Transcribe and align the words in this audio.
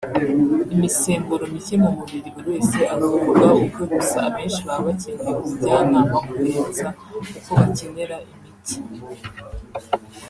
imisemburo 0.75 1.43
mike 1.53 1.75
mu 1.83 1.89
mubiri; 1.97 2.29
buri 2.35 2.47
wese 2.53 2.77
avurwa 2.95 3.47
ukwe 3.65 3.83
gusa 3.95 4.17
abenshi 4.27 4.61
baba 4.67 4.81
bakeneye 4.87 5.31
ubujyanama 5.39 6.17
kurenza 6.27 6.87
uko 7.35 7.51
bakenera 7.59 8.15
imiti 8.31 8.77